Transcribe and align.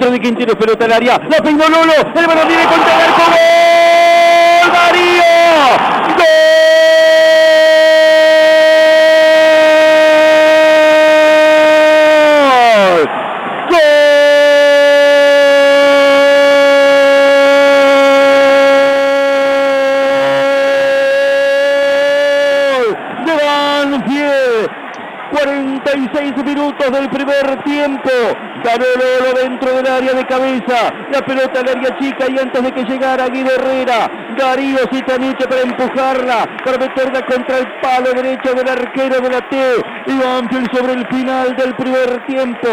centro 0.00 0.10
de 0.10 0.20
Quintero, 0.20 0.56
pelota 0.56 0.86
al 0.86 0.92
área, 0.92 1.20
la 1.28 1.42
peinó 1.42 1.68
Lolo, 1.68 1.92
el 1.92 2.26
balón 2.26 2.48
viene 2.48 2.64
contra 2.64 2.94
el 2.94 3.00
arco, 3.02 3.69
46 25.30 26.44
minutos 26.44 26.90
del 26.90 27.08
primer 27.08 27.62
tiempo. 27.62 28.10
Ganó 28.64 28.84
Lolo 29.00 29.40
dentro 29.40 29.74
del 29.74 29.86
área 29.86 30.12
de 30.14 30.26
cabeza. 30.26 30.92
La 31.10 31.24
pelota 31.24 31.60
al 31.60 31.68
área 31.68 31.98
chica 31.98 32.26
y 32.28 32.38
antes 32.38 32.62
de 32.62 32.72
que 32.72 32.84
llegara 32.84 33.28
Guido 33.28 33.50
Herrera. 33.50 34.10
Darío 34.36 34.78
Citaniche 34.92 35.46
para 35.46 35.62
empujarla, 35.62 36.46
para 36.64 36.78
meterla 36.78 37.24
contra 37.26 37.58
el 37.58 37.66
palo 37.80 38.12
derecho 38.14 38.54
del 38.54 38.68
arquero 38.68 39.20
de 39.20 39.30
la 39.30 39.48
T. 39.48 39.56
Y 40.06 40.18
Banfield 40.18 40.76
sobre 40.76 40.92
el 40.94 41.06
final 41.06 41.56
del 41.56 41.74
primer 41.74 42.26
tiempo 42.26 42.68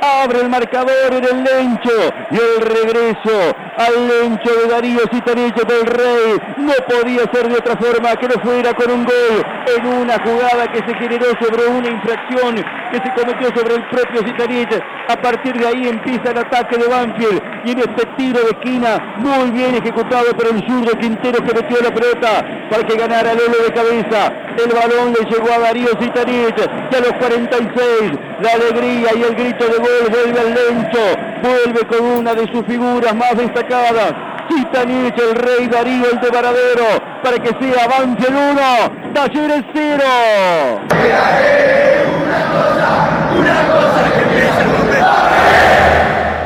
abre 0.00 0.40
el 0.40 0.48
marcador 0.48 1.12
en 1.12 1.24
el 1.24 1.44
Lencho 1.44 2.12
y 2.30 2.36
el 2.36 2.60
regreso 2.62 3.54
al 3.76 4.08
Lencho 4.08 4.50
de 4.54 4.68
Darío 4.68 5.00
Citanich 5.12 5.54
del 5.54 5.86
Rey. 5.86 6.38
No 6.58 6.72
podía 6.88 7.22
ser 7.32 7.48
de 7.48 7.58
otra 7.58 7.76
forma 7.76 8.16
que 8.16 8.28
no 8.28 8.34
fuera 8.40 8.74
con 8.74 8.90
un 8.90 9.04
gol 9.04 9.44
en 9.76 9.86
una 9.86 10.18
jugada 10.20 10.66
que 10.72 10.78
se 10.78 10.94
generó 10.94 11.26
sobre 11.40 11.66
una 11.66 11.88
infracción 11.88 12.64
que 12.90 12.98
se 12.98 13.14
cometió 13.14 13.48
sobre 13.54 13.76
el 13.76 13.88
propio 13.88 14.22
Citanich 14.24 14.82
a 15.08 15.16
partir 15.16 15.58
de 15.58 15.66
ahí 15.66 15.88
empieza 15.88 16.30
el 16.30 16.38
ataque 16.38 16.76
de 16.76 16.86
Banfield. 16.86 17.42
Y 17.64 17.72
en 17.72 17.78
este 17.80 18.06
tiro 18.16 18.40
de 18.40 18.50
esquina 18.50 19.14
muy 19.16 19.50
bien 19.50 19.74
ejecutado 19.74 20.26
por 20.36 20.46
el 20.46 20.64
zurdo 20.66 20.98
Quintero 20.98 21.44
que 21.44 21.54
metió 21.54 21.80
la 21.82 21.92
pelota 21.92 22.44
para 22.70 22.86
que 22.86 22.96
ganara 22.96 23.34
Lolo 23.34 23.64
de 23.64 23.72
cabeza. 23.72 24.32
El 24.56 24.72
balón 24.72 25.12
le 25.12 25.30
llegó 25.30 25.52
a 25.52 25.58
Darío 25.58 25.88
Citanich 26.00 26.58
y 26.58 26.94
a 26.94 27.00
los 27.00 27.12
46 27.14 28.12
la 28.40 28.52
alegría 28.52 29.10
y 29.16 29.22
el 29.22 29.34
grito 29.34 29.64
de 29.64 29.78
gol 29.78 30.10
vuelve 30.10 30.40
al 30.40 30.54
Lencho, 30.54 30.98
vuelve 31.42 31.86
con 31.86 32.18
una 32.18 32.34
de 32.34 32.46
sus 32.52 32.64
figuras 32.66 33.14
más 33.14 33.36
destacadas. 33.36 34.29
Citanich, 34.70 35.18
el 35.18 35.34
rey 35.34 35.66
Darío, 35.68 36.10
el 36.12 36.20
de 36.20 36.30
Varadero, 36.30 36.84
para 37.22 37.38
que 37.38 37.48
sea 37.48 37.84
avance 37.84 38.28
el 38.28 38.34
1, 38.34 39.12
Talleres 39.14 39.64
0. 39.74 40.04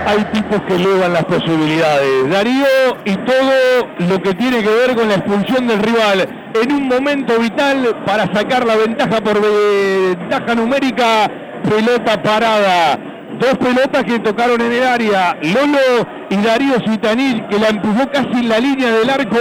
Hay 0.07 0.25
tipos 0.33 0.63
que 0.63 0.75
elevan 0.75 1.13
las 1.13 1.25
posibilidades. 1.25 2.31
Darío 2.31 2.67
y 3.05 3.17
todo 3.17 3.89
lo 3.99 4.23
que 4.23 4.35
tiene 4.35 4.63
que 4.63 4.71
ver 4.71 4.95
con 4.95 5.09
la 5.09 5.15
expulsión 5.17 5.67
del 5.67 5.83
rival 5.83 6.29
en 6.55 6.73
un 6.73 6.89
momento 6.89 7.39
vital 7.39 7.97
para 8.07 8.33
sacar 8.33 8.65
la 8.65 8.77
ventaja 8.77 9.21
por 9.21 9.41
ventaja 9.41 10.55
numérica, 10.55 11.31
pelota 11.69 12.23
parada 12.23 12.99
Dos 13.39 13.59
pelotas 13.59 14.05
que 14.05 14.21
tocaron 14.21 14.61
en 14.61 14.73
el 14.73 14.85
área. 14.85 15.37
Lolo 15.43 16.07
y 16.31 16.37
Darío 16.37 16.77
Citanil 16.87 17.47
que 17.49 17.59
la 17.59 17.69
empujó 17.69 18.11
casi 18.11 18.41
en 18.41 18.49
la 18.49 18.59
línea 18.59 18.91
del 18.91 19.11
arco 19.11 19.39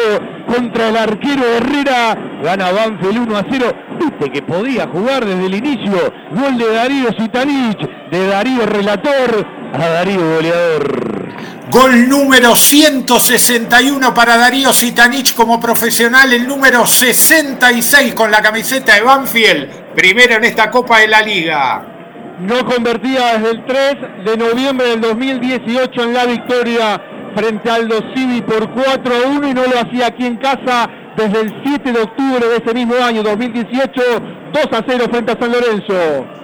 contra 0.47 0.89
el 0.89 0.97
arquero 0.97 1.43
Herrera. 1.43 2.17
Gana 2.43 2.71
Banfield 2.71 3.27
1 3.27 3.37
a 3.37 3.45
0. 3.49 3.73
Viste 3.99 4.31
que 4.31 4.41
podía 4.41 4.87
jugar 4.87 5.25
desde 5.25 5.45
el 5.45 5.55
inicio. 5.55 6.13
Gol 6.31 6.57
de 6.57 6.73
Darío 6.73 7.09
Citanich, 7.17 7.79
de 8.11 8.27
Darío 8.27 8.65
Relator 8.65 9.47
a 9.73 9.77
Darío 9.77 10.35
Goleador. 10.35 11.33
Gol 11.71 12.07
número 12.07 12.55
161 12.55 14.13
para 14.13 14.37
Darío 14.37 14.73
Citanich 14.73 15.33
como 15.33 15.59
profesional, 15.59 16.31
el 16.31 16.47
número 16.47 16.85
66 16.85 18.13
con 18.13 18.29
la 18.29 18.41
camiseta 18.41 18.95
de 18.95 19.01
Banfield, 19.01 19.69
primero 19.95 20.35
en 20.35 20.43
esta 20.43 20.69
Copa 20.69 20.99
de 20.99 21.07
la 21.07 21.21
Liga 21.21 21.92
no 22.43 22.65
convertía 22.65 23.37
desde 23.37 23.51
el 23.51 23.65
3 23.65 23.95
de 24.25 24.37
noviembre 24.37 24.87
del 24.89 25.01
2018 25.01 26.03
en 26.03 26.13
la 26.13 26.25
victoria 26.25 27.01
frente 27.35 27.69
al 27.69 27.89
Civi 28.13 28.41
por 28.41 28.69
4 28.69 29.13
a 29.15 29.29
1 29.29 29.47
y 29.47 29.53
no 29.53 29.63
lo 29.63 29.79
hacía 29.79 30.07
aquí 30.07 30.25
en 30.25 30.37
casa 30.37 30.89
desde 31.15 31.41
el 31.41 31.61
7 31.63 31.91
de 31.91 32.01
octubre 32.01 32.45
de 32.47 32.57
ese 32.57 32.73
mismo 32.73 32.95
año 32.95 33.23
2018, 33.23 34.01
2 34.53 34.65
a 34.71 34.83
0 34.87 35.05
frente 35.09 35.31
a 35.31 35.39
San 35.39 35.51
Lorenzo. 35.51 36.42